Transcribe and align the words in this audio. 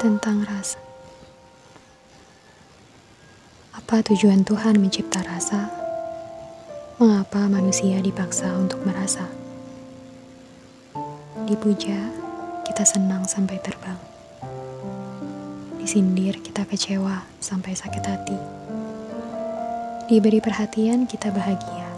tentang 0.00 0.48
rasa. 0.48 0.80
Apa 3.76 4.00
tujuan 4.00 4.48
Tuhan 4.48 4.80
mencipta 4.80 5.20
rasa? 5.20 5.68
Mengapa 6.96 7.44
manusia 7.52 8.00
dipaksa 8.00 8.48
untuk 8.56 8.80
merasa? 8.88 9.28
Dipuja, 11.44 12.08
kita 12.64 12.80
senang 12.88 13.28
sampai 13.28 13.60
terbang. 13.60 14.00
Disindir, 15.76 16.40
kita 16.40 16.64
kecewa 16.64 17.28
sampai 17.36 17.76
sakit 17.76 18.04
hati. 18.08 18.38
Diberi 20.08 20.40
perhatian, 20.40 21.04
kita 21.04 21.28
bahagia 21.28 21.88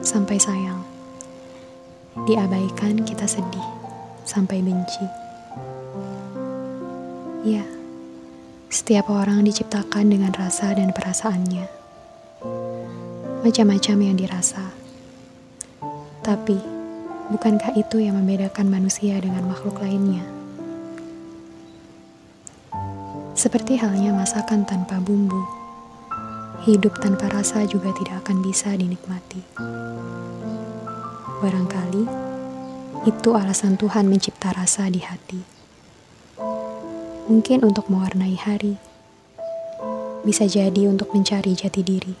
sampai 0.00 0.40
sayang. 0.40 0.80
Diabaikan, 2.24 3.04
kita 3.04 3.28
sedih 3.28 3.73
sampai 4.34 4.58
benci. 4.66 5.06
Ya, 7.46 7.62
setiap 8.66 9.06
orang 9.14 9.46
diciptakan 9.46 10.10
dengan 10.10 10.34
rasa 10.34 10.74
dan 10.74 10.90
perasaannya. 10.90 11.70
Macam-macam 13.46 13.96
yang 14.02 14.16
dirasa. 14.18 14.74
Tapi, 16.26 16.58
bukankah 17.30 17.78
itu 17.78 18.02
yang 18.02 18.18
membedakan 18.18 18.66
manusia 18.66 19.22
dengan 19.22 19.46
makhluk 19.46 19.78
lainnya? 19.78 20.26
Seperti 23.38 23.78
halnya 23.78 24.10
masakan 24.16 24.66
tanpa 24.66 24.98
bumbu, 24.98 25.44
hidup 26.66 26.98
tanpa 26.98 27.30
rasa 27.30 27.62
juga 27.68 27.92
tidak 27.94 28.24
akan 28.24 28.40
bisa 28.40 28.72
dinikmati. 28.72 29.44
Barangkali 31.44 32.33
itu 33.04 33.36
alasan 33.36 33.76
Tuhan 33.76 34.08
mencipta 34.08 34.52
rasa 34.52 34.88
di 34.88 35.00
hati 35.04 35.54
mungkin 37.24 37.64
untuk 37.64 37.88
mewarnai 37.88 38.36
hari, 38.36 38.76
bisa 40.28 40.44
jadi 40.44 40.92
untuk 40.92 41.08
mencari 41.16 41.56
jati 41.56 41.80
diri, 41.80 42.12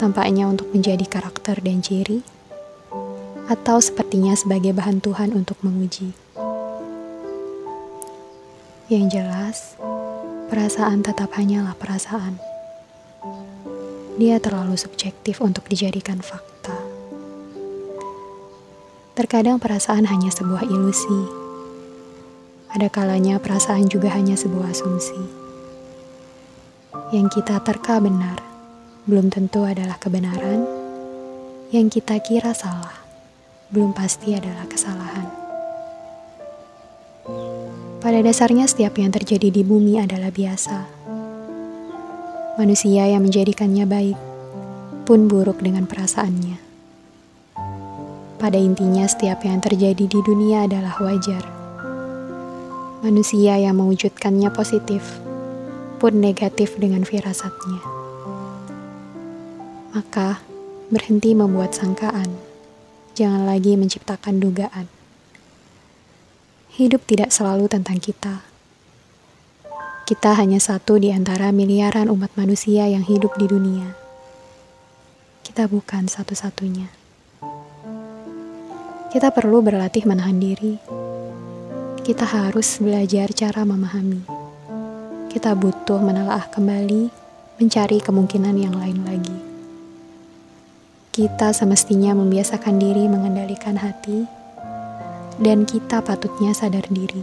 tampaknya 0.00 0.48
untuk 0.48 0.72
menjadi 0.72 1.04
karakter 1.04 1.60
dan 1.60 1.84
ciri, 1.84 2.24
atau 3.52 3.76
sepertinya 3.76 4.32
sebagai 4.32 4.72
bahan 4.72 5.04
Tuhan 5.04 5.36
untuk 5.36 5.60
menguji. 5.60 6.16
Yang 8.88 9.20
jelas, 9.20 9.58
perasaan 10.48 11.04
tetap 11.04 11.36
hanyalah 11.36 11.76
perasaan. 11.76 12.40
Dia 14.16 14.40
terlalu 14.40 14.80
subjektif 14.80 15.44
untuk 15.44 15.68
dijadikan 15.68 16.24
fakta. 16.24 16.51
Terkadang 19.12 19.60
perasaan 19.60 20.08
hanya 20.08 20.32
sebuah 20.32 20.64
ilusi 20.64 21.42
ada 22.72 22.88
kalanya 22.88 23.36
perasaan 23.36 23.84
juga 23.84 24.08
hanya 24.16 24.32
sebuah 24.32 24.72
asumsi. 24.72 25.20
Yang 27.12 27.36
kita 27.36 27.60
terka 27.60 28.00
benar, 28.00 28.40
belum 29.04 29.28
tentu 29.28 29.68
adalah 29.68 30.00
kebenaran. 30.00 30.64
Yang 31.68 32.00
kita 32.00 32.16
kira 32.24 32.56
salah, 32.56 32.96
belum 33.68 33.92
pasti 33.92 34.32
adalah 34.32 34.64
kesalahan. 34.64 35.28
Pada 38.00 38.18
dasarnya 38.24 38.64
setiap 38.64 38.96
yang 38.96 39.12
terjadi 39.12 39.52
di 39.52 39.60
bumi 39.60 40.00
adalah 40.00 40.32
biasa. 40.32 40.88
Manusia 42.56 43.04
yang 43.04 43.20
menjadikannya 43.20 43.84
baik 43.84 44.18
pun 45.04 45.28
buruk 45.28 45.60
dengan 45.60 45.84
perasaannya. 45.84 46.71
Pada 48.42 48.58
intinya 48.58 49.06
setiap 49.06 49.46
yang 49.46 49.62
terjadi 49.62 50.02
di 50.10 50.18
dunia 50.18 50.66
adalah 50.66 50.98
wajar 50.98 51.62
manusia 53.02 53.58
yang 53.58 53.82
mewujudkannya 53.82 54.46
positif 54.54 55.18
pun 55.98 56.22
negatif 56.22 56.78
dengan 56.78 57.02
firasatnya. 57.02 57.82
Maka, 59.90 60.38
berhenti 60.88 61.34
membuat 61.34 61.74
sangkaan. 61.74 62.30
Jangan 63.18 63.44
lagi 63.44 63.74
menciptakan 63.74 64.38
dugaan. 64.38 64.86
Hidup 66.72 67.04
tidak 67.04 67.34
selalu 67.34 67.68
tentang 67.68 67.98
kita. 67.98 68.46
Kita 70.06 70.38
hanya 70.38 70.62
satu 70.62 70.96
di 70.96 71.12
antara 71.12 71.50
miliaran 71.50 72.08
umat 72.08 72.32
manusia 72.38 72.86
yang 72.88 73.04
hidup 73.04 73.34
di 73.36 73.50
dunia. 73.50 73.92
Kita 75.44 75.68
bukan 75.68 76.08
satu-satunya. 76.08 77.01
Kita 79.12 79.28
perlu 79.28 79.60
berlatih 79.60 80.08
menahan 80.08 80.40
diri 80.40 81.02
kita 82.02 82.26
harus 82.26 82.82
belajar 82.82 83.30
cara 83.30 83.62
memahami. 83.62 84.26
Kita 85.30 85.54
butuh 85.54 86.02
menelaah 86.02 86.50
kembali, 86.50 87.06
mencari 87.62 88.02
kemungkinan 88.02 88.58
yang 88.58 88.74
lain 88.74 89.06
lagi. 89.06 89.38
Kita 91.14 91.54
semestinya 91.54 92.18
membiasakan 92.18 92.82
diri 92.82 93.06
mengendalikan 93.06 93.78
hati, 93.78 94.26
dan 95.38 95.62
kita 95.62 96.02
patutnya 96.02 96.50
sadar 96.50 96.82
diri 96.90 97.22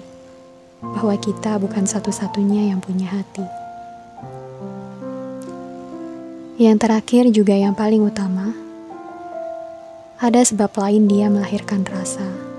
bahwa 0.79 1.19
kita 1.19 1.59
bukan 1.59 1.83
satu-satunya 1.83 2.71
yang 2.71 2.79
punya 2.79 3.11
hati. 3.11 3.43
Yang 6.55 6.87
terakhir, 6.87 7.23
juga 7.35 7.55
yang 7.59 7.75
paling 7.75 7.99
utama, 7.99 8.55
ada 10.19 10.43
sebab 10.43 10.75
lain 10.75 11.07
dia 11.07 11.31
melahirkan 11.31 11.87
rasa 11.87 12.49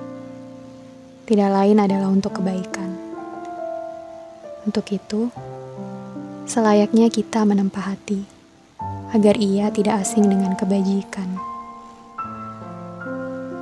tidak 1.30 1.46
lain 1.54 1.78
adalah 1.78 2.10
untuk 2.10 2.42
kebaikan. 2.42 2.90
Untuk 4.66 4.82
itu, 4.90 5.30
selayaknya 6.42 7.06
kita 7.06 7.46
menempa 7.46 7.78
hati 7.78 8.26
agar 9.14 9.38
ia 9.38 9.70
tidak 9.70 10.02
asing 10.02 10.26
dengan 10.26 10.58
kebajikan. 10.58 11.30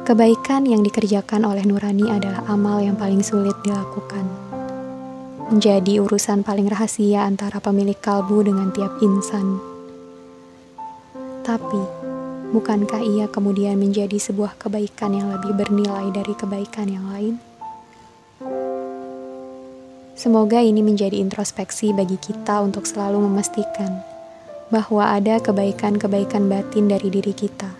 Kebaikan 0.08 0.64
yang 0.64 0.80
dikerjakan 0.80 1.44
oleh 1.44 1.68
Nurani 1.68 2.08
adalah 2.08 2.40
amal 2.48 2.80
yang 2.80 2.96
paling 2.96 3.20
sulit 3.20 3.52
dilakukan. 3.60 4.24
Menjadi 5.52 6.00
urusan 6.00 6.40
paling 6.40 6.72
rahasia 6.72 7.28
antara 7.28 7.60
pemilik 7.60 8.00
kalbu 8.00 8.48
dengan 8.48 8.72
tiap 8.72 8.96
insan. 9.04 9.60
Tapi, 11.44 11.82
bukankah 12.48 13.04
ia 13.04 13.26
kemudian 13.28 13.76
menjadi 13.76 14.16
sebuah 14.16 14.56
kebaikan 14.56 15.12
yang 15.12 15.28
lebih 15.32 15.52
bernilai 15.52 16.08
dari 16.12 16.32
kebaikan 16.32 16.88
yang 16.88 17.06
lain? 17.12 17.34
Semoga 20.18 20.58
ini 20.58 20.82
menjadi 20.82 21.14
introspeksi 21.14 21.94
bagi 21.94 22.18
kita 22.18 22.58
untuk 22.64 22.82
selalu 22.88 23.22
memastikan 23.30 24.02
bahwa 24.68 25.14
ada 25.14 25.38
kebaikan-kebaikan 25.38 26.50
batin 26.50 26.90
dari 26.90 27.08
diri 27.08 27.30
kita 27.30 27.70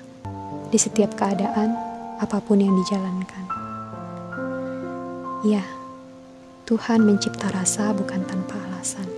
di 0.71 0.79
setiap 0.79 1.19
keadaan, 1.19 1.75
apa 2.23 2.39
pun 2.39 2.63
yang 2.63 2.79
dijalankan. 2.85 3.45
Ya, 5.43 5.67
Tuhan 6.71 7.03
mencipta 7.03 7.51
rasa 7.51 7.91
bukan 7.91 8.23
tanpa 8.23 8.55
alasan. 8.71 9.18